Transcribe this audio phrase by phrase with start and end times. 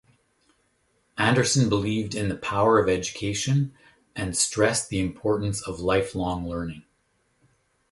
[1.19, 3.71] Anderson believed in the power of education
[4.15, 6.83] and stressed the importance of lifelong learning.